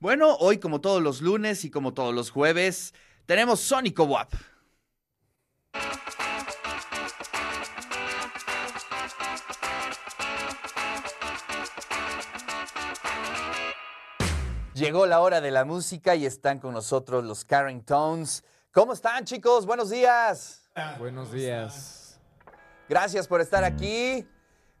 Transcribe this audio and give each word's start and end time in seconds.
Bueno, 0.00 0.34
hoy 0.36 0.56
como 0.56 0.80
todos 0.80 1.02
los 1.02 1.20
lunes 1.20 1.62
y 1.66 1.70
como 1.70 1.92
todos 1.92 2.14
los 2.14 2.30
jueves, 2.30 2.94
tenemos 3.26 3.60
Sónico 3.60 4.04
WAP. 4.04 4.32
Llegó 14.72 15.04
la 15.04 15.20
hora 15.20 15.42
de 15.42 15.50
la 15.50 15.66
música 15.66 16.14
y 16.14 16.24
están 16.24 16.60
con 16.60 16.72
nosotros 16.72 17.22
los 17.22 17.44
Karen 17.44 17.82
Tones. 17.82 18.42
¿Cómo 18.72 18.94
están 18.94 19.26
chicos? 19.26 19.66
Buenos 19.66 19.90
días. 19.90 20.70
Buenos 20.98 21.30
días. 21.30 22.18
Gracias 22.88 23.28
por 23.28 23.42
estar 23.42 23.64
aquí. 23.64 24.26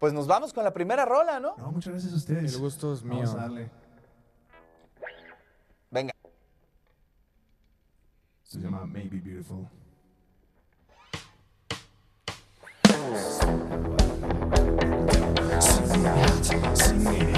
Pues 0.00 0.12
nos 0.12 0.26
vamos 0.26 0.52
con 0.52 0.64
la 0.64 0.72
primera 0.72 1.04
rola, 1.04 1.38
¿no? 1.38 1.54
No, 1.56 1.70
muchas 1.70 1.92
gracias 1.92 2.12
a 2.12 2.16
ustedes. 2.16 2.52
El 2.52 2.60
gusto 2.60 2.92
es 2.92 3.04
mío. 3.04 3.18
Vamos 3.18 3.34
a 3.36 3.38
darle. 3.38 3.83
Esto 8.54 8.60
se 8.60 8.70
llama 8.70 8.86
Maybe 8.86 9.18
Beautiful. 9.18 9.68
Cause 16.62 17.33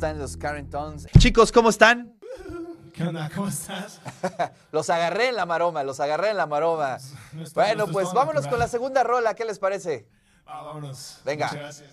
están 0.00 0.18
los 0.18 0.38
Karen 0.38 0.70
Tones. 0.70 1.06
Chicos, 1.18 1.52
¿cómo 1.52 1.68
están? 1.68 2.14
¿Qué 2.94 3.04
onda? 3.04 3.30
¿Cómo 3.34 3.48
estás? 3.48 4.00
Los 4.72 4.88
agarré 4.88 5.28
en 5.28 5.36
la 5.36 5.44
maroma, 5.44 5.82
los 5.84 6.00
agarré 6.00 6.30
en 6.30 6.38
la 6.38 6.46
maroma. 6.46 6.96
No 7.34 7.42
está- 7.42 7.60
Bueno, 7.60 7.86
no 7.86 7.92
pues 7.92 8.06
vámonos 8.06 8.36
natural. 8.44 8.50
con 8.50 8.58
la 8.60 8.68
segunda 8.68 9.02
rola, 9.04 9.34
¿qué 9.34 9.44
les 9.44 9.58
parece? 9.58 10.08
Ah, 10.46 10.62
vámonos. 10.62 11.20
Venga. 11.24 11.48
Muchas 11.48 11.84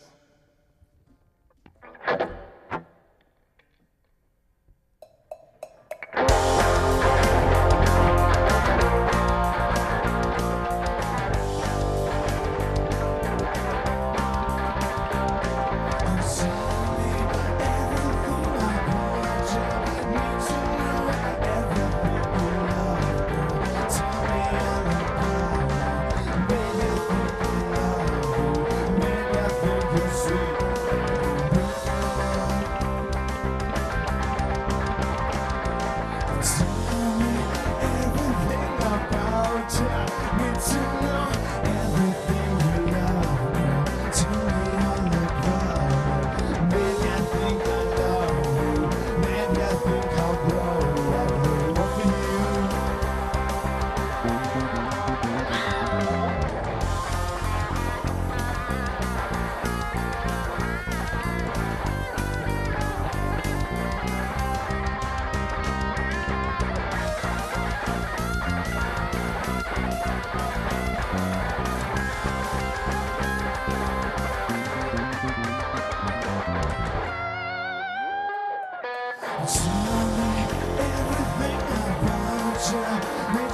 gracias. 2.07 2.37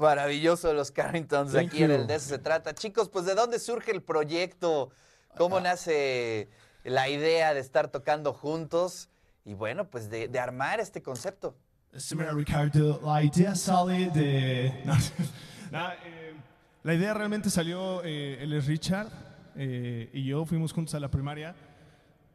Maravilloso 0.00 0.72
los 0.72 0.90
Carringtons 0.90 1.52
Thank 1.52 1.68
aquí 1.68 1.82
en 1.82 1.90
el 1.90 2.06
de 2.06 2.14
eso 2.14 2.28
se 2.28 2.38
trata. 2.38 2.74
Chicos, 2.74 3.08
pues 3.10 3.26
¿de 3.26 3.34
dónde 3.34 3.58
surge 3.58 3.90
el 3.92 4.02
proyecto? 4.02 4.90
¿Cómo 5.36 5.58
Ah. 5.58 5.60
nace 5.60 6.48
la 6.84 7.08
idea 7.08 7.52
de 7.54 7.60
estar 7.60 7.88
tocando 7.88 8.32
juntos? 8.32 9.08
Y 9.44 9.54
bueno, 9.54 9.88
pues 9.88 10.08
de, 10.10 10.28
de 10.28 10.38
armar 10.38 10.80
este 10.80 11.02
concepto. 11.02 11.54
Sí, 11.96 12.14
mira, 12.16 12.32
Ricardo, 12.32 13.00
la 13.04 13.22
idea 13.22 13.54
sale 13.54 14.10
de... 14.10 14.72
No, 15.70 15.88
eh, 16.04 16.34
la 16.82 16.94
idea 16.94 17.14
realmente 17.14 17.48
salió, 17.50 18.02
eh, 18.02 18.38
él 18.42 18.52
es 18.54 18.66
Richard 18.66 19.08
eh, 19.54 20.10
y 20.12 20.24
yo 20.24 20.44
fuimos 20.46 20.72
juntos 20.72 20.94
a 20.96 21.00
la 21.00 21.08
primaria. 21.08 21.54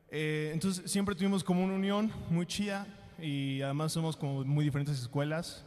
Eh, 0.10 0.52
entonces 0.54 0.90
siempre 0.90 1.16
tuvimos 1.16 1.44
como 1.44 1.64
una 1.64 1.74
unión 1.74 2.12
muy 2.30 2.46
chida 2.46 2.88
y 3.20 3.62
además 3.62 3.92
somos 3.92 4.16
como 4.16 4.46
muy 4.46 4.64
diferentes 4.64 5.00
escuelas. 5.02 5.66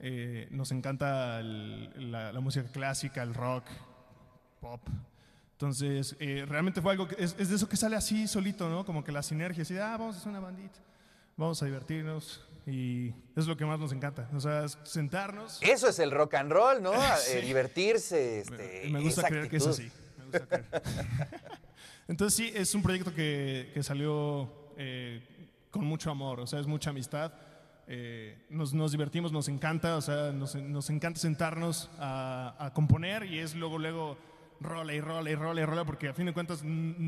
Eh, 0.00 0.48
nos 0.50 0.72
encanta 0.72 1.40
el- 1.40 2.12
la, 2.12 2.32
la 2.32 2.40
música 2.40 2.66
clásica, 2.70 3.22
el 3.22 3.32
rock, 3.34 3.64
pop. 4.60 4.80
Entonces, 5.52 6.16
eh, 6.20 6.44
realmente 6.46 6.82
fue 6.82 6.92
algo 6.92 7.08
que 7.08 7.16
es, 7.22 7.34
es 7.38 7.48
de 7.48 7.56
eso 7.56 7.68
que 7.68 7.76
sale 7.78 7.96
así 7.96 8.28
solito, 8.28 8.68
¿no? 8.68 8.84
Como 8.84 9.02
que 9.02 9.10
la 9.12 9.22
sinergia, 9.22 9.62
así, 9.62 9.76
ah, 9.78 9.96
vamos 9.98 10.16
a 10.16 10.18
hacer 10.18 10.28
una 10.30 10.40
bandita, 10.40 10.78
vamos 11.36 11.62
a 11.62 11.66
divertirnos 11.66 12.42
y 12.66 13.14
es 13.34 13.46
lo 13.46 13.56
que 13.56 13.64
más 13.64 13.78
nos 13.78 13.92
encanta. 13.92 14.28
O 14.34 14.40
sea, 14.40 14.64
es 14.64 14.76
sentarnos. 14.84 15.58
Eso 15.62 15.88
es 15.88 15.98
el 15.98 16.10
rock 16.10 16.34
and 16.34 16.52
roll, 16.52 16.82
¿no? 16.82 16.92
Sí. 17.18 17.38
Eh, 17.38 17.40
divertirse. 17.42 18.40
Este, 18.40 18.82
me, 18.86 18.98
me 18.98 19.00
gusta 19.00 19.22
creer 19.28 19.48
que 19.48 19.56
es 19.56 19.66
así. 19.66 19.90
me 20.18 20.24
gusta 20.24 20.46
creer. 20.46 20.66
Entonces 22.08 22.36
sí, 22.36 22.52
es 22.54 22.74
un 22.74 22.82
proyecto 22.82 23.14
que, 23.14 23.70
que 23.74 23.82
salió 23.82 24.52
con 25.70 25.84
mucho 25.86 26.10
amor, 26.10 26.40
o 26.40 26.46
sea, 26.46 26.60
es 26.60 26.66
mucha 26.66 26.90
amistad. 26.90 27.32
Eh, 27.88 28.46
nos, 28.50 28.74
nos 28.74 28.90
divertimos, 28.90 29.32
nos 29.32 29.48
encanta, 29.48 29.96
o 29.96 30.00
sea, 30.00 30.32
nos, 30.32 30.56
nos 30.56 30.90
encanta 30.90 31.20
sentarnos 31.20 31.88
a, 31.98 32.54
a 32.58 32.72
componer 32.72 33.24
y 33.24 33.38
es 33.38 33.54
luego, 33.54 33.78
luego 33.78 34.18
rola 34.60 34.92
y 34.94 35.00
rola 35.00 35.30
y 35.30 35.34
rola 35.34 35.60
y 35.60 35.64
rola, 35.64 35.84
porque 35.84 36.08
a 36.08 36.14
fin 36.14 36.26
de 36.26 36.32
cuentas 36.32 36.62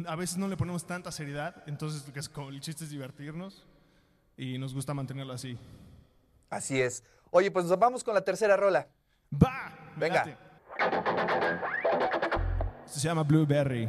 a 0.06 0.16
veces 0.16 0.38
no 0.38 0.48
le 0.48 0.56
ponemos 0.56 0.86
tanta 0.86 1.10
seriedad, 1.10 1.64
entonces 1.66 2.06
lo 2.06 2.12
que 2.12 2.20
es 2.20 2.28
como 2.28 2.50
el 2.50 2.60
chiste 2.60 2.84
es 2.84 2.90
divertirnos 2.90 3.66
y 4.36 4.58
nos 4.58 4.72
gusta 4.74 4.94
mantenerlo 4.94 5.32
así. 5.32 5.58
Así 6.50 6.80
es. 6.80 7.02
Oye, 7.30 7.50
pues 7.50 7.66
nos 7.66 7.78
vamos 7.78 8.04
con 8.04 8.14
la 8.14 8.22
tercera 8.22 8.56
rola. 8.56 8.88
¡Va! 9.34 9.74
Venga. 9.96 10.38
Esto 12.86 13.00
se 13.00 13.08
llama 13.08 13.22
Blueberry. 13.22 13.88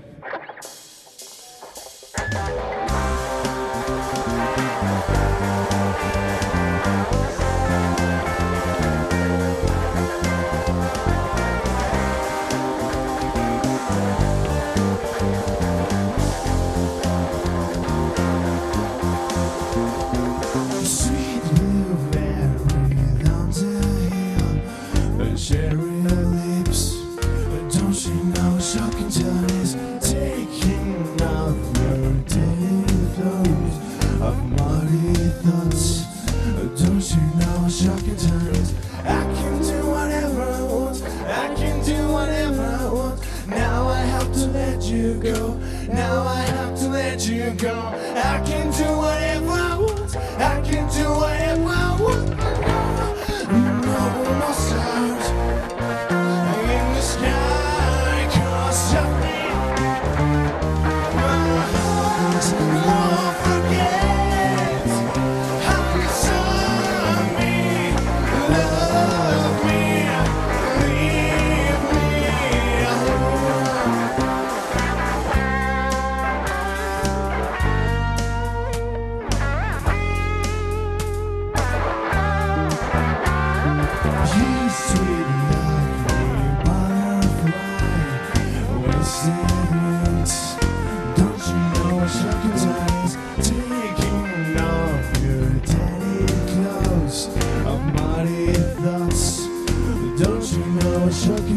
I 101.50 101.52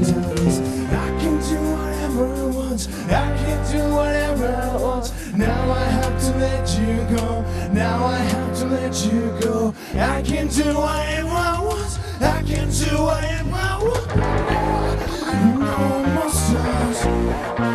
can 1.21 1.39
do 1.39 1.59
whatever 1.71 2.25
I 2.25 2.47
want. 2.47 2.89
I 3.09 3.37
can 3.37 3.71
do 3.71 3.95
whatever 3.95 4.47
I 4.47 4.77
want. 4.77 5.13
Now 5.37 5.71
I 5.71 5.85
have 5.85 6.19
to 6.23 6.31
let 6.39 6.79
you 6.79 6.97
go. 7.15 7.45
Now 7.73 8.07
I 8.07 8.17
have 8.17 8.59
to 8.61 8.67
let 8.69 9.05
you 9.05 9.39
go. 9.43 9.75
I 9.95 10.23
can 10.23 10.49
do 10.49 10.65
whatever 10.79 11.29
I 11.29 11.61
want. 11.63 11.99
I 12.23 12.43
can 12.43 12.71
do 12.71 13.03
whatever 13.03 13.55
I 13.55 13.79
want. 13.83 14.17
No 15.61 16.05
more 16.15 16.31
stars 16.31 17.72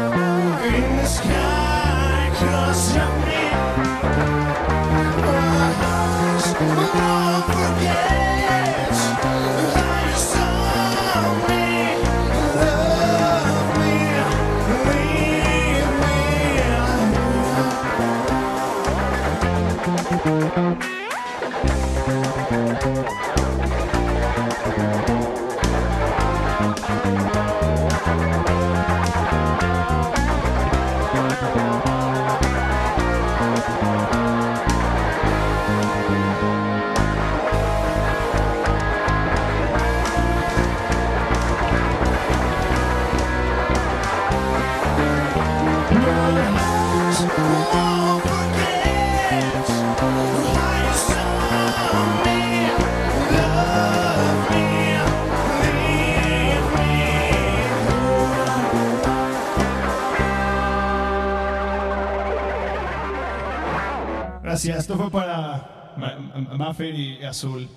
Gracias, 64.68 64.90
esto 64.90 64.98
fue 64.98 65.12
para 65.12 65.94
Ma- 65.98 66.16
Ma- 66.18 66.58
Maffer 66.58 66.94
y 66.94 67.24
Azul. 67.24 67.68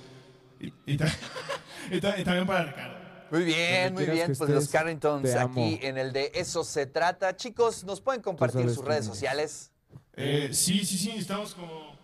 Y, 0.58 0.72
y 0.86 0.96
ta- 0.96 1.06
y 1.90 2.00
ta- 2.00 2.18
y 2.18 2.24
también 2.24 2.46
para 2.46 2.64
Ricardo. 2.64 3.00
Muy 3.30 3.44
bien, 3.44 3.94
muy 3.94 4.06
bien. 4.06 4.32
Pues 4.36 4.50
los 4.50 4.68
Carringtons 4.68 5.34
aquí 5.36 5.78
en 5.82 5.96
el 5.98 6.12
de 6.12 6.32
Eso 6.34 6.64
se 6.64 6.86
trata. 6.86 7.36
Chicos, 7.36 7.84
¿nos 7.84 8.00
pueden 8.00 8.22
compartir 8.22 8.68
sus 8.70 8.84
redes 8.84 9.04
sociales? 9.06 9.70
Eh, 10.16 10.50
sí, 10.52 10.84
sí, 10.84 10.98
sí, 10.98 11.12
estamos 11.16 11.54
como, 11.54 11.96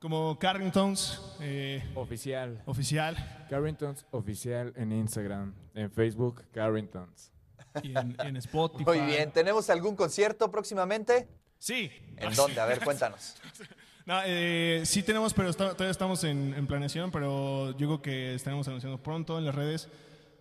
como 0.00 0.38
Carringtons 0.38 1.22
eh, 1.40 1.82
Oficial. 1.94 2.60
oficial 2.66 3.46
Carringtons 3.48 4.04
Oficial 4.10 4.72
en 4.76 4.92
Instagram. 4.92 5.54
En 5.74 5.90
Facebook, 5.90 6.42
Carringtons. 6.52 7.30
y 7.84 7.96
en, 7.96 8.16
en 8.18 8.36
Spotify. 8.38 8.84
Muy 8.84 9.00
bien. 9.02 9.30
¿Tenemos 9.30 9.70
algún 9.70 9.94
concierto 9.94 10.50
próximamente? 10.50 11.28
Sí. 11.58 11.90
¿En 12.16 12.34
dónde? 12.34 12.60
A 12.60 12.66
ver, 12.66 12.80
cuéntanos. 12.80 13.36
No, 14.06 14.20
eh, 14.24 14.82
sí 14.84 15.02
tenemos, 15.02 15.34
pero 15.34 15.50
está- 15.50 15.72
todavía 15.72 15.90
estamos 15.90 16.24
en, 16.24 16.54
en 16.54 16.66
planeación, 16.66 17.10
pero 17.10 17.70
yo 17.76 17.86
creo 17.86 18.02
que 18.02 18.34
estaremos 18.34 18.66
anunciando 18.68 18.98
pronto 18.98 19.38
en 19.38 19.44
las 19.44 19.54
redes 19.54 19.88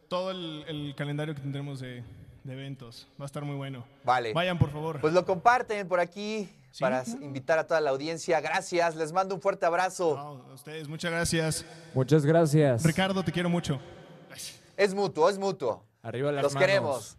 todo 0.07 0.31
el, 0.31 0.63
el 0.67 0.95
calendario 0.95 1.35
que 1.35 1.41
tendremos 1.41 1.79
de, 1.79 2.03
de 2.43 2.53
eventos. 2.53 3.07
Va 3.19 3.25
a 3.25 3.27
estar 3.27 3.43
muy 3.43 3.55
bueno. 3.55 3.85
Vale. 4.03 4.33
Vayan, 4.33 4.57
por 4.57 4.71
favor. 4.71 4.99
Pues 5.01 5.13
lo 5.13 5.25
comparten 5.25 5.87
por 5.87 5.99
aquí 5.99 6.49
Sí, 6.71 6.81
para 6.81 7.03
invitar 7.21 7.59
a 7.59 7.67
toda 7.67 7.81
la 7.81 7.89
audiencia. 7.91 8.39
Gracias, 8.41 8.95
les 8.95 9.11
mando 9.11 9.35
un 9.35 9.41
fuerte 9.41 9.65
abrazo. 9.65 10.15
No, 10.15 10.51
a 10.51 10.53
ustedes, 10.53 10.87
muchas 10.87 11.11
gracias. 11.11 11.65
Muchas 11.93 12.25
gracias. 12.25 12.83
Ricardo, 12.83 13.23
te 13.23 13.31
quiero 13.31 13.49
mucho. 13.49 13.79
Es 14.77 14.93
mutuo, 14.93 15.29
es 15.29 15.37
mutuo. 15.37 15.83
Arriba 16.01 16.31
las 16.31 16.43
Los 16.43 16.53
manos. 16.53 16.67
queremos. 16.67 17.17